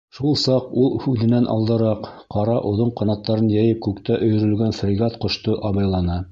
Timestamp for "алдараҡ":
1.55-2.09